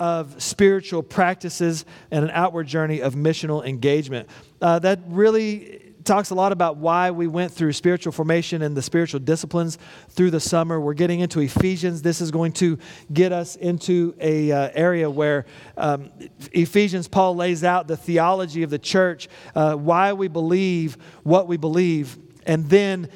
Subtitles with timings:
[0.00, 4.28] of spiritual practices and an outward journey of missional engagement.
[4.60, 8.82] Uh, that really talks a lot about why we went through spiritual formation and the
[8.82, 9.78] spiritual disciplines
[10.08, 10.80] through the summer.
[10.80, 12.02] We're getting into Ephesians.
[12.02, 12.78] This is going to
[13.12, 15.44] get us into a uh, area where
[15.76, 16.10] um,
[16.52, 21.56] Ephesians Paul lays out the theology of the church, uh, why we believe what we
[21.56, 23.08] believe, and then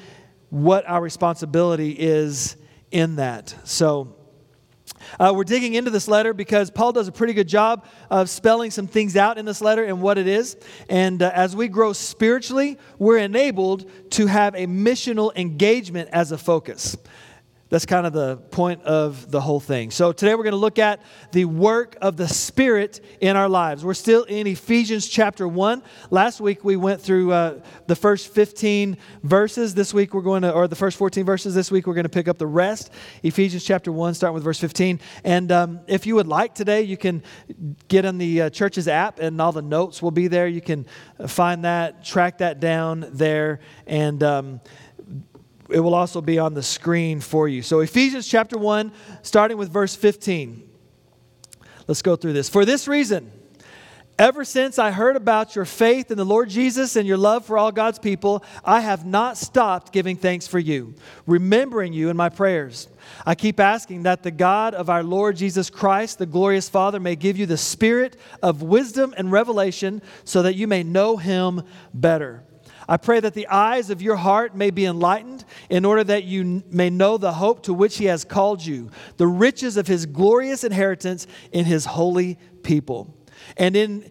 [0.50, 2.56] what our responsibility is
[2.90, 3.54] in that.
[3.64, 4.13] So
[5.18, 8.70] uh, we're digging into this letter because Paul does a pretty good job of spelling
[8.70, 10.56] some things out in this letter and what it is.
[10.88, 16.38] And uh, as we grow spiritually, we're enabled to have a missional engagement as a
[16.38, 16.96] focus.
[17.74, 19.90] That's kind of the point of the whole thing.
[19.90, 21.00] So today we're going to look at
[21.32, 23.84] the work of the Spirit in our lives.
[23.84, 25.82] We're still in Ephesians chapter 1.
[26.08, 29.74] Last week we went through uh, the first 15 verses.
[29.74, 31.52] This week we're going to, or the first 14 verses.
[31.52, 32.92] This week we're going to pick up the rest.
[33.24, 35.00] Ephesians chapter 1, starting with verse 15.
[35.24, 37.24] And um, if you would like today, you can
[37.88, 40.46] get on the uh, church's app and all the notes will be there.
[40.46, 40.86] You can
[41.26, 43.58] find that, track that down there.
[43.88, 44.60] And, um,
[45.74, 47.60] it will also be on the screen for you.
[47.60, 50.70] So, Ephesians chapter 1, starting with verse 15.
[51.88, 52.48] Let's go through this.
[52.48, 53.32] For this reason,
[54.16, 57.58] ever since I heard about your faith in the Lord Jesus and your love for
[57.58, 60.94] all God's people, I have not stopped giving thanks for you,
[61.26, 62.86] remembering you in my prayers.
[63.26, 67.16] I keep asking that the God of our Lord Jesus Christ, the glorious Father, may
[67.16, 72.44] give you the spirit of wisdom and revelation so that you may know him better
[72.88, 75.33] I pray that the eyes of your heart may be enlightened
[75.68, 79.26] in order that you may know the hope to which he has called you, the
[79.26, 83.14] riches of his glorious inheritance in his holy people.
[83.56, 84.10] And in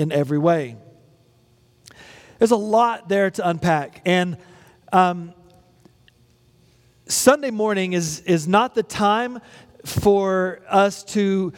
[0.00, 0.76] in every way.
[2.38, 4.00] There's a lot there to unpack.
[4.06, 4.38] And
[4.92, 5.34] um,
[7.06, 9.40] Sunday morning is, is not the time
[9.84, 11.52] for us to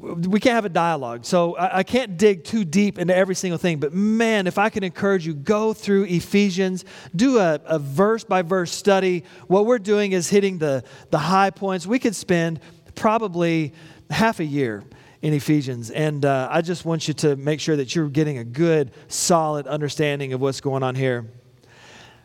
[0.00, 1.24] we can't have a dialogue.
[1.24, 3.78] So I, can't dig too deep into every single thing.
[3.78, 6.84] But man, if I can encourage you, go through Ephesians,
[7.16, 9.24] do a, a verse by verse study.
[9.46, 11.86] What we're doing is hitting the, the high points.
[11.86, 12.60] We could spend
[12.94, 13.72] probably
[14.10, 14.84] half a year
[15.24, 15.90] in Ephesians.
[15.90, 19.66] And uh, I just want you to make sure that you're getting a good, solid
[19.66, 21.26] understanding of what's going on here.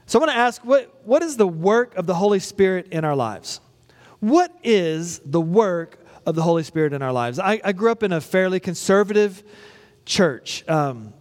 [0.06, 3.06] So I want to ask what, what is the work of the Holy Spirit in
[3.06, 3.62] our lives?
[4.20, 7.40] What is the work of the Holy Spirit in our lives?
[7.40, 9.44] I, I grew up in a fairly conservative
[10.06, 10.68] church.
[10.68, 11.14] Um,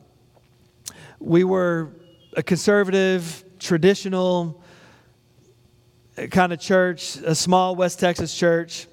[1.21, 1.93] we were
[2.37, 4.65] a conservative, traditional
[6.33, 8.89] kind of church, a small West Texas church.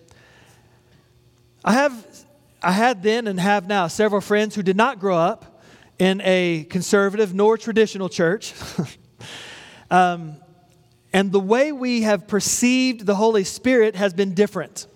[1.63, 2.15] I have
[2.66, 5.62] I had then and have now several friends who did not grow up
[6.00, 8.56] in a conservative nor traditional church.
[9.92, 10.38] um,
[11.14, 14.88] and the way we have perceived the Holy Spirit has been different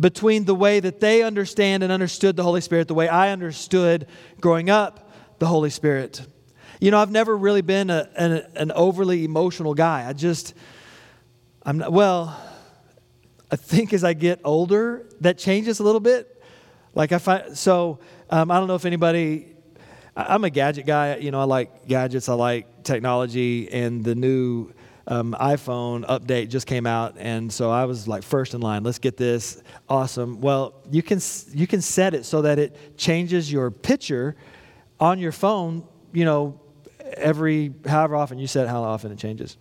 [0.00, 4.06] between the way that they understand and understood the Holy Spirit, the way I understood
[4.40, 6.26] growing up the Holy Spirit.
[6.80, 10.08] You know, I've never really been a, an, an overly emotional guy.
[10.08, 10.54] I just,
[11.62, 12.34] I'm not, well,
[13.50, 16.32] I think as I get older, that changes a little bit.
[16.96, 19.52] Like I find so um, I don't know if anybody.
[20.16, 21.16] I'm a gadget guy.
[21.16, 22.28] You know, I like gadgets.
[22.30, 24.72] I like technology, and the new
[25.06, 28.82] um, iPhone update just came out, and so I was like first in line.
[28.82, 30.40] Let's get this awesome.
[30.40, 31.20] Well, you can
[31.52, 34.34] you can set it so that it changes your picture
[34.98, 35.86] on your phone.
[36.14, 36.60] You know,
[37.12, 39.58] every however often you set how often it changes,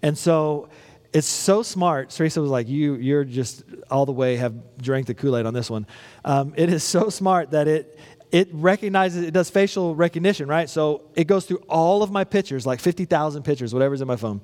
[0.00, 0.70] and so
[1.12, 2.10] it's so smart.
[2.10, 5.54] Teresa was like, "You, you're just all the way have drank the Kool Aid on
[5.54, 5.86] this one."
[6.24, 7.98] Um, it is so smart that it
[8.30, 10.70] it recognizes it does facial recognition, right?
[10.70, 14.16] So it goes through all of my pictures, like fifty thousand pictures, whatever's in my
[14.16, 14.40] phone,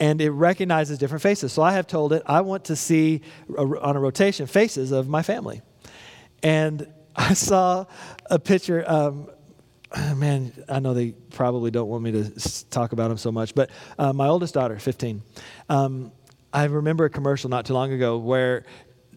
[0.00, 1.52] and it recognizes different faces.
[1.52, 3.20] So I have told it I want to see
[3.58, 5.60] on a rotation faces of my family,
[6.42, 7.84] and I saw
[8.30, 8.84] a picture.
[8.86, 9.28] Um,
[10.16, 13.70] man, I know they probably don't want me to talk about them so much, but
[13.98, 15.22] uh, my oldest daughter, 15,
[15.68, 16.12] um,
[16.52, 18.64] I remember a commercial not too long ago where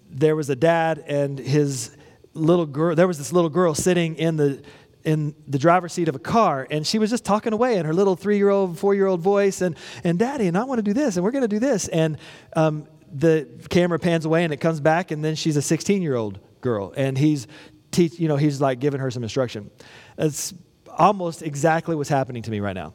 [0.10, 1.96] there was a dad and his
[2.34, 4.62] little girl, there was this little girl sitting in the
[5.04, 7.94] in the driver's seat of a car and she was just talking away in her
[7.94, 11.32] little three-year-old four-year-old voice and and daddy and i want to do this and we're
[11.32, 12.20] going to do this and
[12.56, 16.16] um, the camera pans away and it comes back, and then she's a 16 year
[16.16, 17.48] old girl, and he's
[17.92, 19.70] teach, you know, he's like giving her some instruction.
[20.18, 20.54] It's
[20.98, 22.94] almost exactly what's happening to me right now.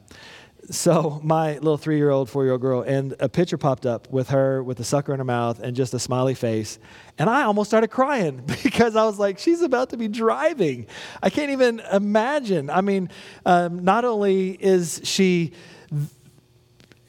[0.71, 4.85] So my little three-year-old, four-year-old girl, and a picture popped up with her with a
[4.85, 6.81] sucker in her mouth and just a smiley face,
[7.19, 10.89] and I almost started crying because I was like, she's about to be driving.
[11.23, 12.69] I can't even imagine.
[12.69, 13.11] I mean,
[13.45, 15.53] um, not only is she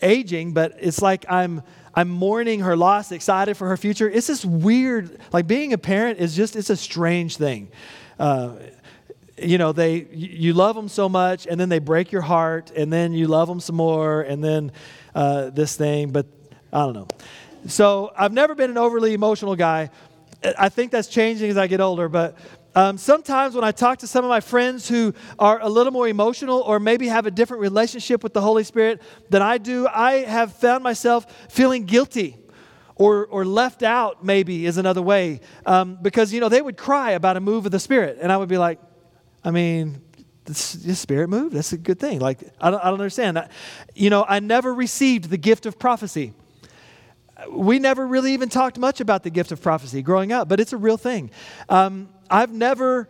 [0.04, 1.64] aging, but it's like I'm
[1.98, 4.08] I'm mourning her loss, excited for her future.
[4.08, 7.70] It's this weird, like being a parent is just, it's a strange thing.
[8.20, 8.52] Uh,
[9.36, 12.94] you know, they, you love them so much, and then they break your heart, and
[12.94, 14.72] then you love them some more, and then
[15.16, 16.28] uh, this thing, but
[16.72, 17.08] I don't know.
[17.66, 19.90] So I've never been an overly emotional guy.
[20.56, 22.38] I think that's changing as I get older, but
[22.78, 26.08] um, sometimes when I talk to some of my friends who are a little more
[26.08, 29.02] emotional or maybe have a different relationship with the Holy Spirit
[29.32, 32.38] than I do, I have found myself feeling guilty
[32.94, 35.40] or, or left out, maybe is another way.
[35.66, 38.20] Um, because, you know, they would cry about a move of the Spirit.
[38.22, 38.80] And I would be like,
[39.44, 40.00] I mean,
[40.46, 41.56] the Spirit moved.
[41.56, 42.20] That's a good thing.
[42.20, 43.40] Like, I don't, I don't understand.
[43.40, 43.50] I,
[43.96, 46.36] you know, I never received the gift of prophecy
[47.50, 50.74] we never really even talked much about the gift of prophecy growing up, but it's
[50.74, 51.32] a real thing.
[51.70, 53.08] Um, I've never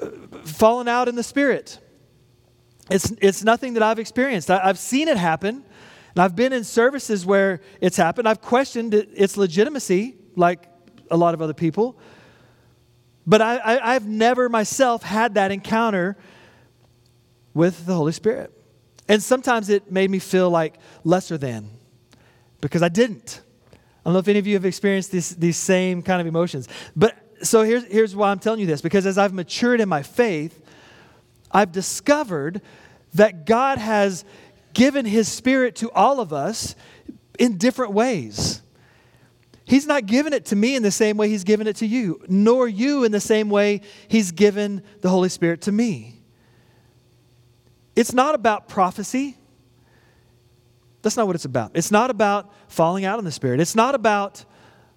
[0.00, 0.08] uh,
[0.44, 1.78] fallen out in the spirit.
[2.90, 4.50] It's, it's nothing that I've experienced.
[4.50, 5.64] I, have seen it happen,
[6.14, 8.28] and I've been in services where it's happened.
[8.28, 10.68] I've questioned its legitimacy, like
[11.10, 11.98] a lot of other people.
[13.26, 16.16] But I, I, I've never myself had that encounter
[17.54, 18.52] with the Holy Spirit.
[19.08, 21.70] And sometimes it made me feel like lesser than
[22.64, 23.42] because I didn't.
[23.72, 26.66] I don't know if any of you have experienced this, these same kind of emotions.
[26.96, 30.02] But so here's, here's why I'm telling you this because as I've matured in my
[30.02, 30.62] faith,
[31.50, 32.62] I've discovered
[33.14, 34.24] that God has
[34.72, 36.74] given His Spirit to all of us
[37.38, 38.62] in different ways.
[39.66, 42.22] He's not given it to me in the same way He's given it to you,
[42.28, 46.22] nor you in the same way He's given the Holy Spirit to me.
[47.94, 49.36] It's not about prophecy.
[51.04, 51.72] That's not what it's about.
[51.74, 53.60] It's not about falling out in the Spirit.
[53.60, 54.42] It's not about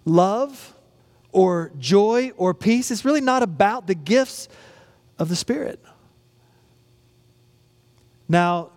[0.06, 0.74] love
[1.33, 2.92] or joy or peace.
[2.92, 4.48] It's really not about the gifts
[5.19, 5.83] of the Spirit.
[8.30, 8.71] Now,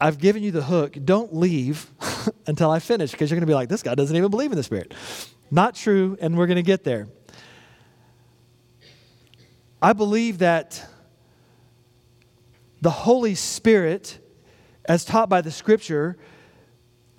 [0.00, 0.96] I've given you the hook.
[1.04, 1.90] Don't leave
[2.46, 4.56] until I finish because you're going to be like, this guy doesn't even believe in
[4.56, 4.94] the Spirit.
[5.50, 7.08] Not true, and we're going to get there.
[9.82, 10.82] I believe that
[12.80, 14.18] the Holy Spirit
[14.84, 16.16] as taught by the scripture,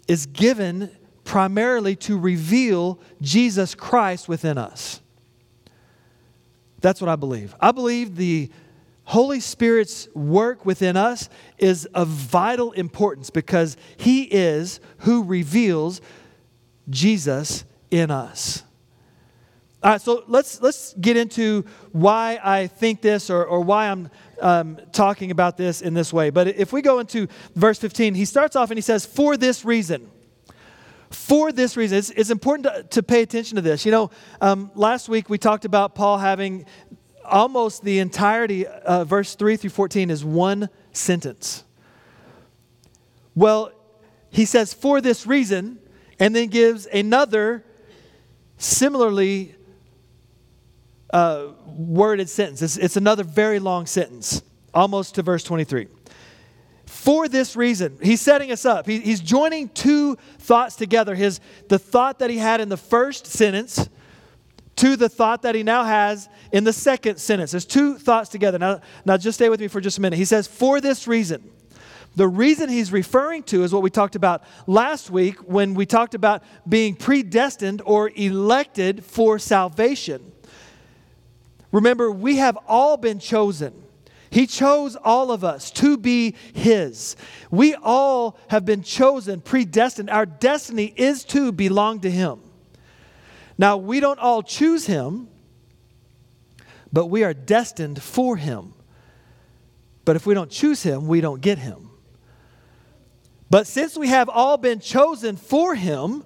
[0.08, 0.90] is given
[1.24, 5.02] primarily to reveal Jesus Christ within us.
[6.82, 7.56] That's what I believe.
[7.62, 8.50] I believe the
[9.06, 16.02] Holy Spirit's work within us is of vital importance because He is who reveals
[16.90, 18.64] Jesus in us.
[19.84, 24.10] All right, so let's, let's get into why I think this or, or why I'm
[24.42, 26.30] um, talking about this in this way.
[26.30, 29.66] But if we go into verse 15, he starts off and he says, For this
[29.66, 30.10] reason.
[31.10, 31.98] For this reason.
[31.98, 33.86] It's, it's important to, to, pay attention to this.
[33.86, 36.66] You know, um, last week we talked about Paul having
[37.26, 41.66] almost the entirety, uh, verse 3 through 14 is one sentence.
[43.36, 43.74] Well,
[44.30, 45.80] he says, For this reason,
[46.22, 47.66] and then gives another
[48.58, 49.56] similarly
[51.14, 52.62] uh, worded sentence.
[52.62, 54.42] It's, it's another very long sentence,
[54.74, 55.88] almost to verse 23.
[56.86, 58.88] For this reason, he's setting us up.
[58.88, 61.16] He, he's joining two thoughts together.
[61.16, 61.40] His,
[61.70, 63.88] the thought that he had in the first sentence
[64.78, 67.52] to the thought that he now has in the second sentence.
[67.52, 68.58] There's two thoughts together.
[68.58, 70.18] Now, now just stay with me for just a minute.
[70.18, 71.52] He says, For this reason.
[72.16, 76.14] The reason he's referring to is what we talked about last week when we talked
[76.14, 80.33] about being predestined or elected for salvation.
[81.74, 83.74] Remember, we have all been chosen.
[84.30, 87.16] He chose all of us to be His.
[87.52, 90.10] We all have been chosen, predestined.
[90.10, 92.40] Our destiny is to belong to Him.
[93.58, 95.28] Now, we don't all choose Him,
[96.92, 98.74] but we are destined for Him.
[100.06, 101.90] But if we don't choose Him, we don't get Him.
[103.50, 106.24] But since we have all been chosen for Him,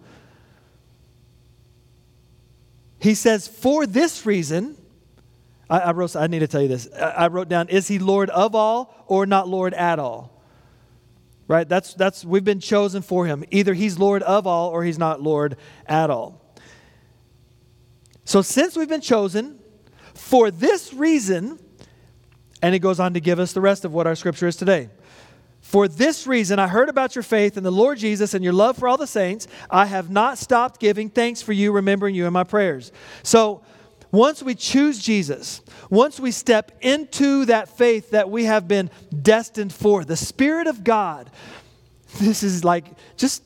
[2.99, 4.76] He says, for this reason,
[5.69, 6.87] I, I, wrote, I need to tell you this.
[6.95, 10.33] I, I wrote down, is he Lord of all or not Lord at all?
[11.47, 11.67] Right?
[11.67, 13.43] That's, that's, we've been chosen for him.
[13.51, 16.41] Either he's Lord of all or he's not Lord at all.
[18.25, 19.59] So since we've been chosen,
[20.13, 21.59] for this reason,
[22.61, 24.89] and he goes on to give us the rest of what our scripture is today.
[25.61, 28.77] For this reason, I heard about your faith in the Lord Jesus and your love
[28.77, 29.47] for all the saints.
[29.69, 32.91] I have not stopped giving thanks for you, remembering you in my prayers.
[33.23, 33.63] So,
[34.11, 38.89] once we choose Jesus, once we step into that faith that we have been
[39.21, 41.29] destined for, the Spirit of God,
[42.19, 42.85] this is like,
[43.17, 43.43] just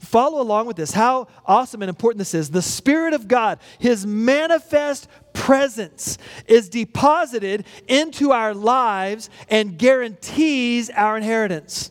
[0.00, 2.50] follow along with this, how awesome and important this is.
[2.50, 11.16] The Spirit of God, His manifest presence, is deposited into our lives and guarantees our
[11.16, 11.90] inheritance.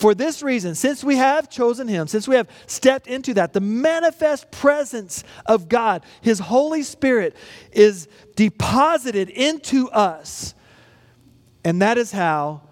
[0.00, 3.60] For this reason, since we have chosen Him, since we have stepped into that, the
[3.60, 7.36] manifest presence of God, His Holy Spirit,
[7.70, 10.54] is deposited into us.
[11.64, 12.62] And that is how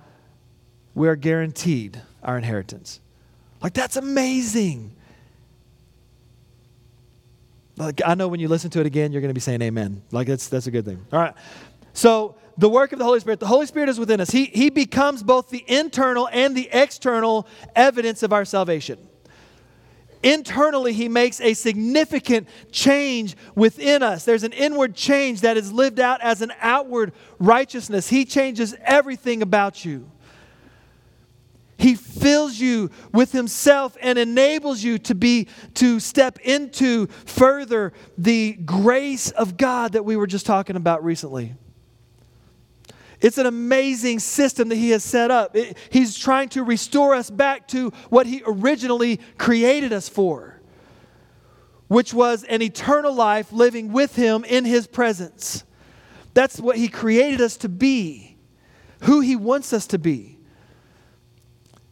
[0.94, 2.98] we are guaranteed our inheritance.
[3.62, 4.96] Like, that's amazing.
[7.76, 10.02] Like, I know when you listen to it again, you're going to be saying amen.
[10.12, 11.04] Like, that's, that's a good thing.
[11.12, 11.34] All right.
[11.92, 13.40] So, the work of the Holy Spirit.
[13.40, 14.30] The Holy Spirit is within us.
[14.30, 18.98] He, he becomes both the internal and the external evidence of our salvation.
[20.24, 24.24] Internally, He makes a significant change within us.
[24.24, 28.08] There's an inward change that is lived out as an outward righteousness.
[28.08, 30.10] He changes everything about you.
[31.76, 38.54] He fills you with himself and enables you to be to step into further the
[38.54, 41.54] grace of God that we were just talking about recently.
[43.20, 45.56] It's an amazing system that he has set up.
[45.56, 50.60] It, he's trying to restore us back to what he originally created us for,
[51.88, 55.64] which was an eternal life living with him in his presence.
[56.34, 58.36] That's what he created us to be,
[59.00, 60.38] who he wants us to be.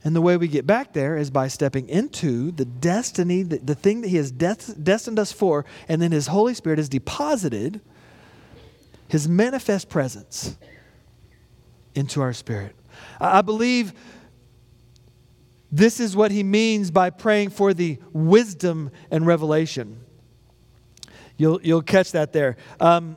[0.04, 3.74] And the way we get back there is by stepping into the destiny, the, the
[3.74, 7.80] thing that He has destined us for, and then His Holy Spirit has deposited
[9.08, 10.56] His manifest presence
[11.96, 12.74] into our spirit.
[13.20, 13.92] I believe
[15.72, 20.00] this is what he means by praying for the wisdom and revelation.
[21.36, 22.56] You'll, you'll catch that there.
[22.80, 23.16] Um,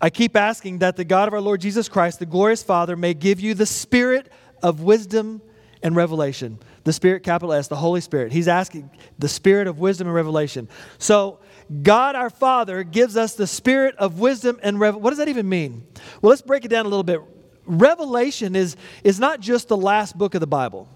[0.00, 3.14] I keep asking that the God of our Lord Jesus Christ, the glorious Father, may
[3.14, 4.30] give you the spirit
[4.62, 5.42] of wisdom
[5.82, 6.58] and revelation.
[6.84, 8.32] The Spirit, capital S, the Holy Spirit.
[8.32, 10.68] He's asking the Spirit of wisdom and revelation.
[10.98, 11.40] So,
[11.82, 15.02] God our Father gives us the Spirit of wisdom and revelation.
[15.02, 15.86] What does that even mean?
[16.22, 17.20] Well, let's break it down a little bit.
[17.68, 20.88] Revelation is, is not just the last book of the Bible,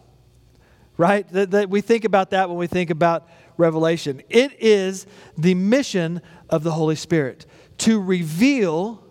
[0.97, 1.29] right?
[1.29, 4.23] That, that we think about that when we think about Revelation.
[4.31, 7.45] It is the mission of the Holy Spirit
[7.79, 9.05] to reveal,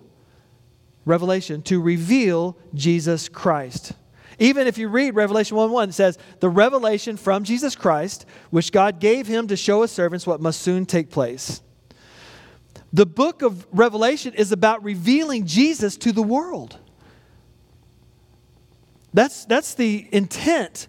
[1.05, 3.93] revelation, to reveal Jesus Christ.
[4.39, 8.71] Even if you read Revelation 1 1, it says, The revelation from Jesus Christ, which
[8.71, 11.61] God gave him to show his servants what must soon take place.
[12.91, 16.79] The book of Revelation is about revealing Jesus to the world.
[19.13, 20.87] That's, that's the intent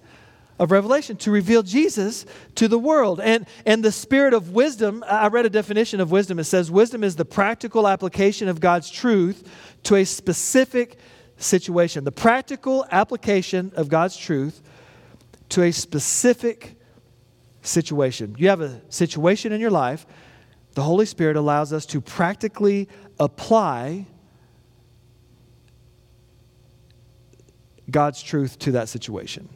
[0.59, 2.25] of Revelation, to reveal Jesus
[2.55, 3.21] to the world.
[3.21, 6.39] And, and the spirit of wisdom, I read a definition of wisdom.
[6.39, 9.49] It says, Wisdom is the practical application of God's truth
[9.85, 10.99] to a specific
[11.37, 14.63] situation, the practical application of God's truth
[15.49, 16.77] to a specific
[17.63, 18.37] situation.
[18.39, 20.07] You have a situation in your life,
[20.75, 22.89] the Holy Spirit allows us to practically
[23.19, 24.07] apply
[27.93, 29.49] God's truth to that situation.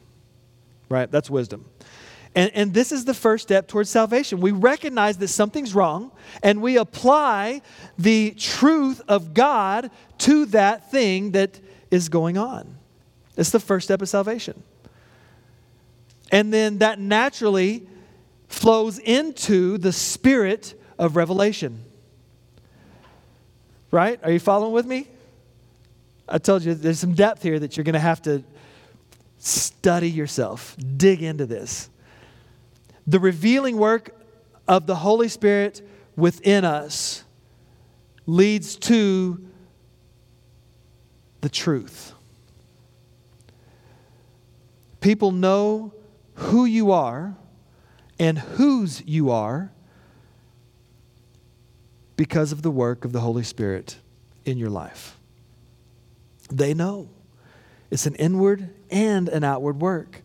[0.89, 1.11] Right?
[1.11, 1.65] That's wisdom.
[2.35, 4.39] And, and this is the first step towards salvation.
[4.39, 6.11] We recognize that something's wrong
[6.43, 7.61] and we apply
[7.97, 9.89] the truth of God
[10.19, 12.77] to that thing that is going on.
[13.35, 14.61] It's the first step of salvation.
[16.31, 17.87] And then that naturally
[18.47, 21.83] flows into the spirit of revelation.
[23.89, 24.19] Right?
[24.23, 25.07] Are you following with me?
[26.27, 28.43] I told you there's some depth here that you're going to have to
[29.37, 31.89] study yourself, dig into this.
[33.05, 34.13] The revealing work
[34.67, 35.81] of the Holy Spirit
[36.15, 37.23] within us
[38.25, 39.41] leads to
[41.41, 42.13] the truth.
[44.99, 45.93] People know
[46.33, 47.37] who you are
[48.19, 49.71] and whose you are
[52.17, 53.97] because of the work of the Holy Spirit
[54.43, 55.16] in your life.
[56.49, 57.09] They know.
[57.89, 60.23] It's an inward and an outward work.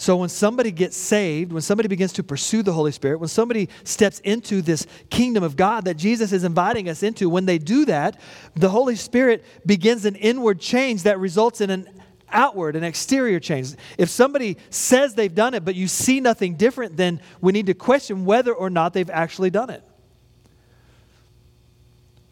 [0.00, 3.68] So when somebody gets saved, when somebody begins to pursue the Holy Spirit, when somebody
[3.82, 7.84] steps into this kingdom of God that Jesus is inviting us into, when they do
[7.86, 8.20] that,
[8.54, 11.88] the Holy Spirit begins an inward change that results in an
[12.30, 13.74] outward, an exterior change.
[13.98, 17.74] If somebody says they've done it, but you see nothing different, then we need to
[17.74, 19.82] question whether or not they've actually done it.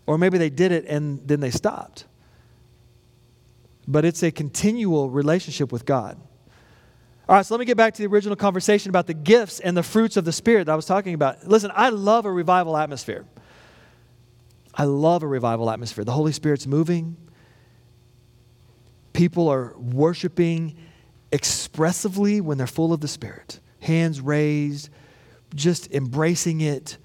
[0.06, 2.04] Or maybe they did it and then they stopped.
[3.88, 6.18] But it's a continual relationship with God.
[7.28, 9.76] All right, so let me get back to the original conversation about the gifts and
[9.76, 11.46] the fruits of the Spirit that I was talking about.
[11.46, 13.24] Listen, I love a revival atmosphere.
[14.72, 16.04] I love a revival atmosphere.
[16.04, 17.16] The Holy Spirit's moving,
[19.12, 20.76] people are worshiping
[21.32, 24.90] expressively when they're full of the Spirit, hands raised,
[25.54, 26.98] just embracing it.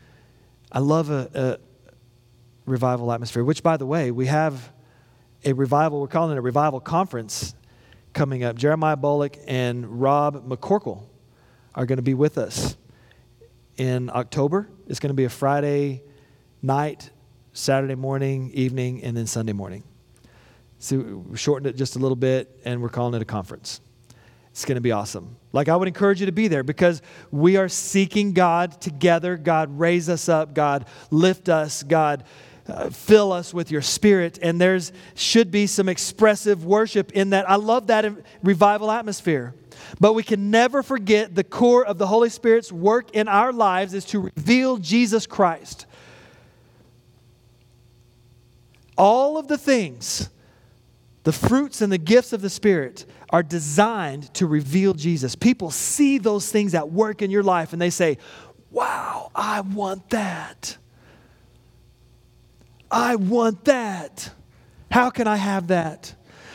[0.72, 1.58] I love a, a
[2.70, 4.72] revival atmosphere, which, by the way, we have
[5.43, 7.55] a revival, we're calling it a revival conference
[8.13, 8.55] coming up.
[8.55, 11.03] Jeremiah Bullock and Rob McCorkle
[11.74, 12.77] are going to be with us
[13.77, 14.69] in October.
[14.88, 16.03] It's going to be a Friday
[16.62, 17.10] night,
[17.53, 19.83] Saturday morning, evening, and then Sunday morning.
[20.79, 23.81] So we shortened it just a little bit, and we're calling it a conference.
[24.51, 25.38] It's going to be awesome.
[25.53, 29.38] Like, I would encourage you to be there because we are seeking God together.
[29.38, 30.53] God, raise us up.
[30.53, 31.83] God, lift us.
[31.83, 32.25] God,
[32.68, 34.39] uh, fill us with your spirit.
[34.41, 37.50] And there's should be some expressive worship in that.
[37.50, 38.06] I love that
[38.44, 39.53] revival atmosphere.
[40.00, 43.94] But we can never forget the core of the Holy Spirit's work in our lives
[43.94, 45.86] is to reveal Jesus Christ.
[48.98, 50.30] All of the things,
[51.24, 55.36] the fruits and the gifts of the Spirit, are designed to reveal Jesus.
[55.36, 58.18] People see those things at work in your life and they say,
[58.70, 60.77] Wow, I want that.
[62.91, 64.31] I want that.
[64.91, 66.13] How can I have that?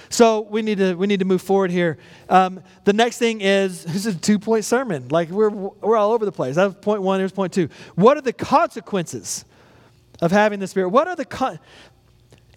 [0.08, 1.98] So we need to we need to move forward here.
[2.28, 5.08] Um, the next thing is this is a two point sermon.
[5.08, 6.54] Like we're we're all over the place.
[6.56, 7.18] That's point one.
[7.18, 7.68] Here's point two.
[7.94, 9.44] What are the consequences
[10.20, 10.90] of having the Spirit?
[10.90, 11.58] What are the con-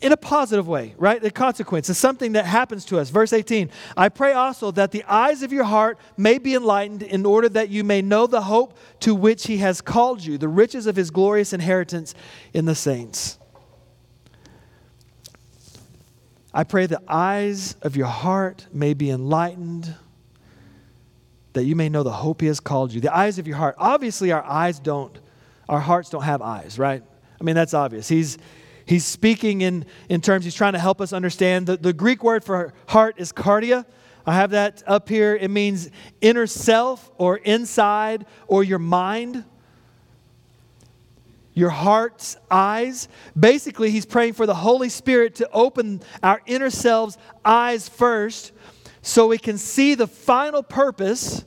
[0.01, 1.21] in a positive way, right?
[1.21, 3.09] The consequence is something that happens to us.
[3.09, 7.25] Verse 18 I pray also that the eyes of your heart may be enlightened in
[7.25, 10.87] order that you may know the hope to which he has called you, the riches
[10.87, 12.13] of his glorious inheritance
[12.53, 13.38] in the saints.
[16.53, 19.93] I pray the eyes of your heart may be enlightened,
[21.53, 23.01] that you may know the hope He has called you.
[23.01, 23.75] The eyes of your heart.
[23.77, 25.17] Obviously, our eyes don't,
[25.67, 27.03] our hearts don't have eyes, right?
[27.39, 28.07] I mean, that's obvious.
[28.07, 28.37] He's,
[28.85, 31.67] he's speaking in, in terms, he's trying to help us understand.
[31.67, 33.85] The, the Greek word for heart is cardia.
[34.25, 35.35] I have that up here.
[35.35, 35.89] It means
[36.21, 39.45] inner self or inside or your mind
[41.59, 43.07] your heart's eyes.
[43.37, 48.53] Basically, he's praying for the Holy Spirit to open our inner selves' eyes first
[49.01, 51.43] so we can see the final purpose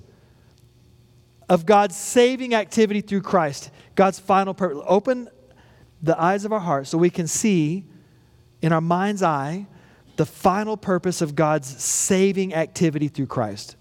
[1.49, 3.71] of God's saving activity through Christ.
[3.95, 4.83] God's final purpose.
[4.87, 5.29] Open
[6.03, 7.85] the eyes of our heart so we can see
[8.61, 9.67] in our mind's eye
[10.17, 13.77] the final purpose of God's saving activity through Christ.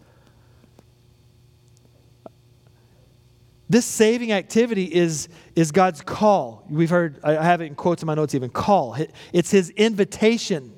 [3.72, 6.66] This saving activity is, is God's call.
[6.70, 8.98] We've heard, I have it in quotes in my notes even, call.
[9.32, 10.74] It's his invitation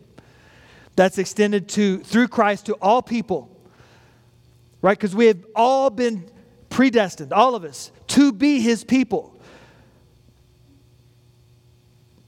[0.95, 3.49] that's extended to through Christ to all people.
[4.83, 4.95] Right?
[4.95, 6.29] Because we have all been
[6.69, 9.41] predestined, all of us, to be his people.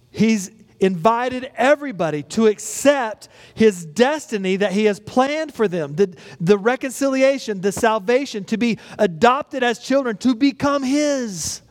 [0.09, 6.57] He's invited everybody to accept his destiny that he has planned for them the, the
[6.57, 11.61] reconciliation, the salvation, to be adopted as children, to become his.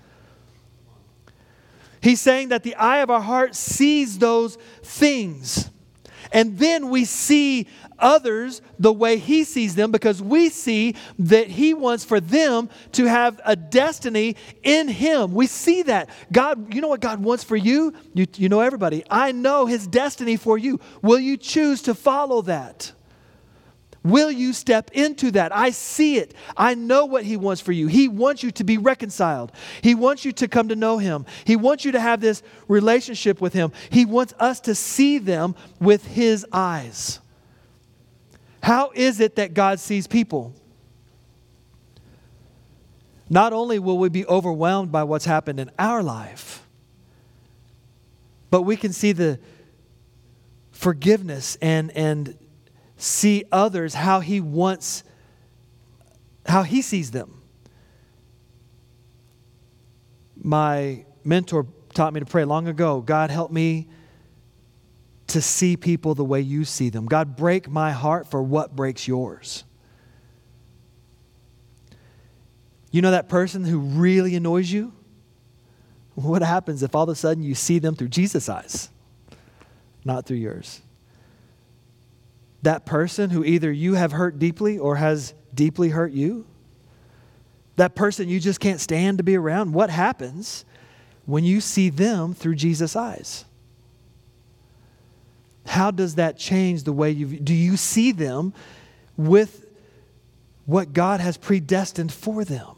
[2.00, 5.70] He's saying that the eye of our heart sees those things.
[6.35, 7.68] And then we see
[7.99, 13.05] others the way He sees them because we see that He wants for them to
[13.07, 15.33] have a destiny in Him.
[15.33, 16.11] We see that.
[16.33, 17.94] God, you know what God wants for you?
[18.14, 19.05] You, you know everybody.
[19.09, 20.81] I know His destiny for you.
[21.03, 22.92] Will you choose to follow that?
[24.04, 25.56] Will you step into that?
[25.56, 26.34] I see it.
[26.58, 27.86] I know what He wants for you.
[27.86, 29.50] He wants you to be reconciled.
[29.80, 31.24] He wants you to come to know Him.
[31.44, 33.72] He wants you to have this relationship with Him.
[33.88, 37.18] He wants us to see them with His eyes.
[38.62, 40.54] How is it that God sees people?
[43.30, 46.66] Not only will we be overwhelmed by what's happened in our life,
[48.50, 49.40] but we can see the
[50.72, 52.36] forgiveness and, and
[53.04, 55.04] see others how he wants,
[56.46, 57.42] how he sees them.
[60.42, 63.88] My mentor taught me to pray long ago God, help me
[65.28, 67.06] to see people the way you see them.
[67.06, 69.64] God, break my heart for what breaks yours.
[72.90, 74.92] You know that person who really annoys you?
[76.14, 78.88] What happens if all of a sudden you see them through Jesus' eyes,
[80.04, 80.80] not through yours?
[82.64, 86.46] That person who either you have hurt deeply or has deeply hurt you?
[87.77, 89.72] That person you just can't stand to be around?
[89.72, 90.64] What happens
[91.27, 93.44] when you see them through Jesus' eyes?
[95.66, 98.53] How does that change the way you do you see them
[99.16, 99.64] with
[100.66, 102.77] what God has predestined for them.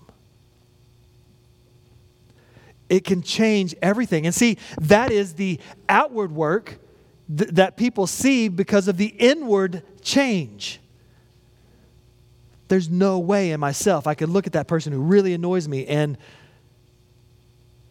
[2.89, 4.27] It can change everything.
[4.27, 6.79] And see, that is the outward work
[7.35, 10.81] th- that people see because of the inward change.
[12.69, 15.87] There's no way in myself I could look at that person who really annoys me
[15.87, 16.19] and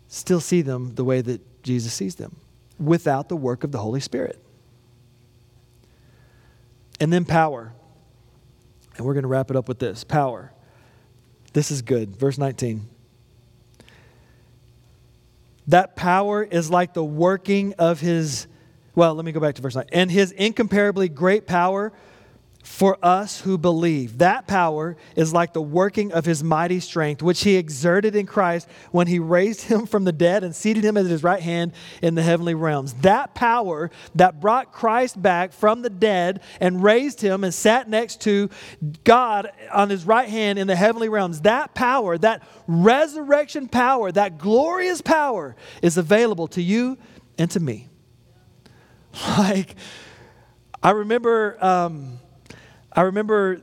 [0.07, 2.35] still see them the way that Jesus sees them
[2.79, 4.39] without the work of the Holy Spirit.
[6.99, 7.73] And then power.
[8.97, 10.51] And we're going to wrap it up with this power.
[11.53, 12.15] This is good.
[12.15, 12.87] Verse 19.
[15.67, 18.47] That power is like the working of his,
[18.95, 19.85] well, let me go back to verse 9.
[19.91, 21.93] And his incomparably great power
[22.65, 24.17] for us who believe.
[24.17, 28.67] That power is like the working of his mighty strength, which he exerted in Christ
[28.91, 32.15] when he raised him from the dead and seated him at his right hand in
[32.15, 32.93] the heavenly realms.
[32.95, 38.21] That power that brought Christ back from the dead and raised him and sat next
[38.21, 38.49] to
[39.03, 44.39] God on his right hand in the heavenly realms, that power, that resurrection power, that
[44.39, 46.97] glorious power is available to you
[47.37, 47.89] and to me.
[49.37, 49.75] Like,
[50.83, 51.57] I remember.
[51.63, 52.19] Um,
[52.95, 53.61] I remember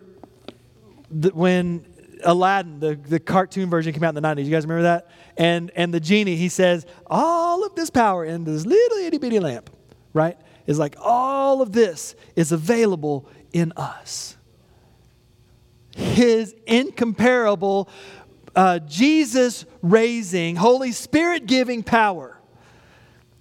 [1.33, 1.87] when
[2.23, 4.45] Aladdin, the, the cartoon version came out in the 90s.
[4.45, 5.11] You guys remember that?
[5.37, 9.41] And, and the genie, he says, all of this power in this little itty bitty
[9.41, 9.71] lamp,
[10.13, 10.37] right?
[10.67, 14.37] Is like all of this is available in us.
[15.97, 17.89] His incomparable
[18.55, 22.39] uh, Jesus raising, Holy Spirit giving power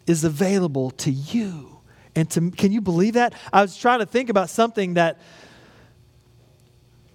[0.08, 1.71] is available to you.
[2.16, 3.34] And to, can you believe that?
[3.54, 5.20] I was trying to think about something that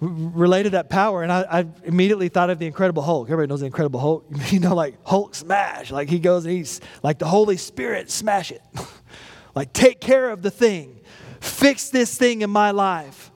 [0.01, 3.29] related that power, and I, I, immediately thought of the Incredible Hulk.
[3.29, 4.27] Everybody knows the Incredible Hulk.
[4.51, 5.91] You know, like Hulk smash.
[5.91, 8.63] Like he goes and he's like the Holy Spirit smash it.
[9.55, 11.01] like take care of the thing,
[11.41, 13.31] fix this thing in my life.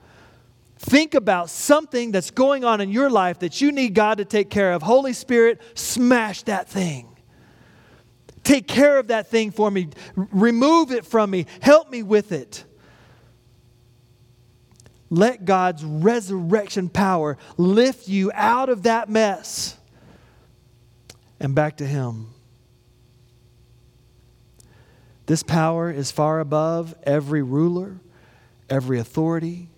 [0.79, 4.49] Think about something that's going on in your life that you need God to take
[4.49, 4.83] care of.
[4.83, 7.10] Holy Spirit, smash that thing.
[8.51, 9.91] Take care of that thing for me.
[10.17, 11.47] remove it from me.
[11.61, 12.65] Help me with it.
[15.09, 19.77] Let God's resurrection power lift you out of that mess
[21.39, 22.31] and back to Him.
[25.27, 28.01] This power is far above every ruler,
[28.69, 29.69] every authority,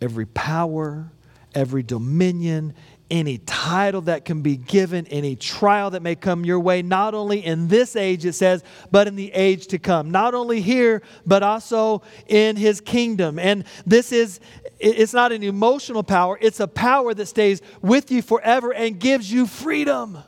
[0.00, 1.12] every power,
[1.54, 2.72] every dominion,
[3.10, 7.44] any title that can be given, any trial that may come your way, not only
[7.44, 10.10] in this age, it says, but in the age to come.
[10.10, 13.38] Not only here, but also in his kingdom.
[13.38, 14.40] And this is,
[14.80, 19.30] it's not an emotional power, it's a power that stays with you forever and gives
[19.30, 20.18] you freedom.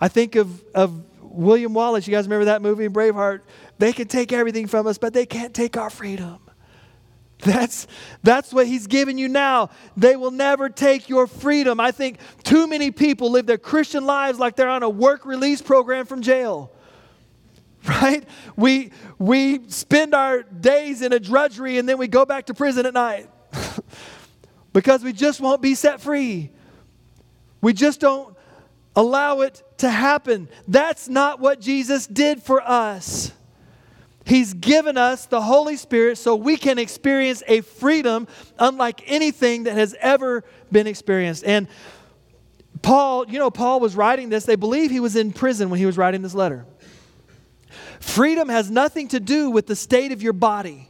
[0.00, 2.06] I think of, of William Wallace.
[2.06, 3.42] You guys remember that movie, Braveheart?
[3.78, 6.38] They can take everything from us, but they can't take our freedom.
[7.40, 7.86] That's,
[8.22, 9.70] that's what he's given you now.
[9.96, 11.78] They will never take your freedom.
[11.78, 15.60] I think too many people live their Christian lives like they're on a work release
[15.62, 16.72] program from jail.
[17.86, 18.24] Right?
[18.56, 22.84] We, we spend our days in a drudgery and then we go back to prison
[22.84, 23.30] at night
[24.72, 26.50] because we just won't be set free.
[27.60, 28.36] We just don't
[28.96, 30.48] allow it to happen.
[30.66, 33.30] That's not what Jesus did for us.
[34.26, 38.26] He's given us the Holy Spirit so we can experience a freedom
[38.58, 41.44] unlike anything that has ever been experienced.
[41.44, 41.68] And
[42.82, 44.44] Paul, you know, Paul was writing this.
[44.44, 46.66] They believe he was in prison when he was writing this letter.
[48.00, 50.88] Freedom has nothing to do with the state of your body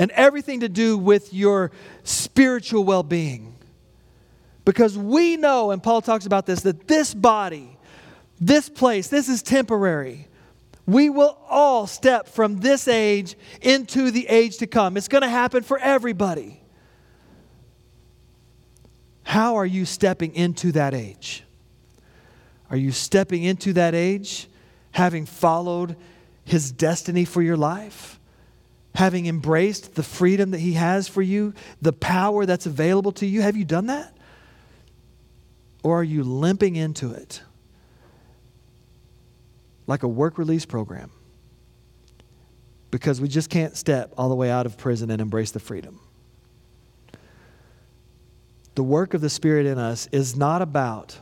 [0.00, 1.70] and everything to do with your
[2.02, 3.54] spiritual well being.
[4.64, 7.78] Because we know, and Paul talks about this, that this body,
[8.40, 10.26] this place, this is temporary.
[10.86, 14.96] We will all step from this age into the age to come.
[14.96, 16.60] It's going to happen for everybody.
[19.22, 21.44] How are you stepping into that age?
[22.68, 24.48] Are you stepping into that age
[24.90, 25.96] having followed
[26.44, 28.18] his destiny for your life?
[28.94, 33.40] Having embraced the freedom that he has for you, the power that's available to you?
[33.40, 34.14] Have you done that?
[35.82, 37.42] Or are you limping into it?
[39.86, 41.10] Like a work release program
[42.90, 45.98] because we just can't step all the way out of prison and embrace the freedom.
[48.74, 51.18] The work of the Spirit in us is not about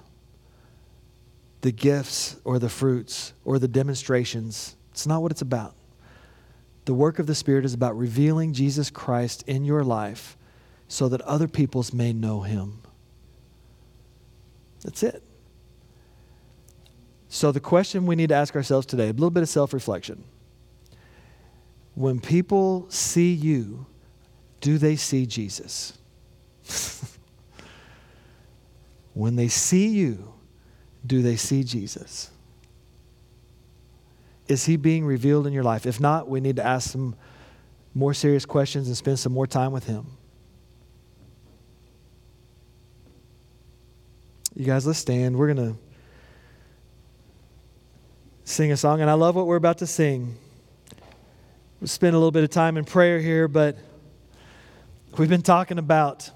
[1.62, 4.76] the gifts or the fruits or the demonstrations.
[4.90, 5.74] It's not what it's about.
[6.84, 10.36] The work of the Spirit is about revealing Jesus Christ in your life
[10.88, 12.82] so that other peoples may know him.
[14.82, 15.22] That's it.
[17.32, 20.24] So, the question we need to ask ourselves today a little bit of self reflection.
[21.94, 23.86] When people see you,
[24.60, 25.96] do they see Jesus?
[29.14, 30.34] when they see you,
[31.06, 32.32] do they see Jesus?
[34.48, 35.86] Is he being revealed in your life?
[35.86, 37.14] If not, we need to ask some
[37.94, 40.04] more serious questions and spend some more time with him.
[44.56, 45.38] You guys, let's stand.
[45.38, 45.89] We're going to
[48.44, 50.36] sing a song, and I love what we're about to sing.
[51.80, 53.78] We'll spend a little bit of time in prayer here, but
[55.16, 56.30] we've been talking about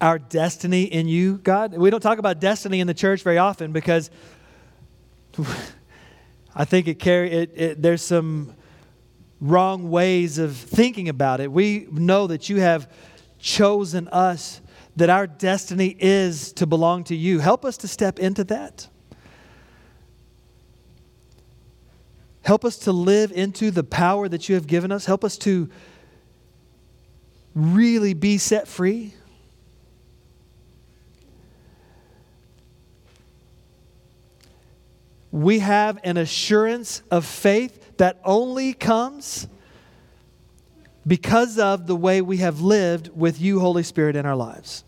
[0.00, 1.76] our destiny in you, God.
[1.76, 4.10] We don't talk about destiny in the church very often because
[6.54, 8.54] I think it carry it, it, there's some
[9.40, 11.50] wrong ways of thinking about it.
[11.50, 12.90] We know that you have
[13.38, 14.60] chosen us,
[14.96, 17.38] that our destiny is to belong to you.
[17.38, 18.88] Help us to step into that.
[22.48, 25.04] Help us to live into the power that you have given us.
[25.04, 25.68] Help us to
[27.54, 29.12] really be set free.
[35.30, 39.46] we have an assurance of faith that only comes
[41.06, 44.84] because of the way we have lived with you, Holy Spirit, in our lives.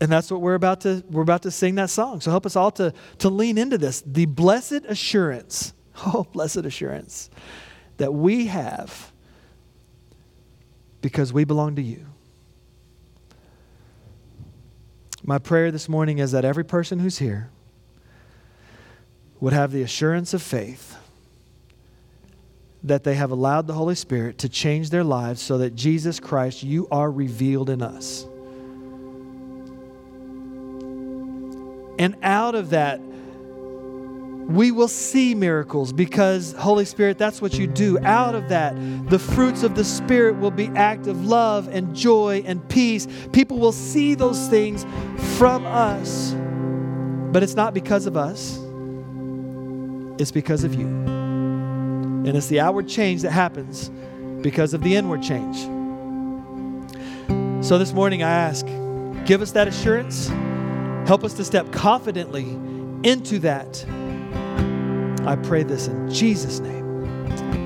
[0.00, 2.20] And that's what we're about to we're about to sing that song.
[2.20, 4.02] So help us all to, to lean into this.
[4.06, 5.72] The blessed assurance,
[6.06, 7.30] oh blessed assurance,
[7.96, 9.12] that we have
[11.00, 12.06] because we belong to you.
[15.24, 17.50] My prayer this morning is that every person who's here
[19.40, 20.96] would have the assurance of faith
[22.82, 26.62] that they have allowed the Holy Spirit to change their lives so that Jesus Christ,
[26.62, 28.26] you are revealed in us.
[31.98, 33.00] And out of that,
[34.48, 37.98] we will see miracles because, Holy Spirit, that's what you do.
[37.98, 38.74] Out of that,
[39.10, 43.06] the fruits of the Spirit will be act of love and joy and peace.
[43.32, 44.86] People will see those things
[45.36, 46.32] from us,
[47.30, 48.58] but it's not because of us.
[50.18, 50.86] It's because of you.
[50.86, 53.90] And it's the outward change that happens
[54.40, 55.58] because of the inward change.
[57.64, 58.64] So this morning I ask,
[59.26, 60.30] give us that assurance.
[61.08, 62.50] Help us to step confidently
[63.02, 63.82] into that.
[65.26, 67.57] I pray this in Jesus' name.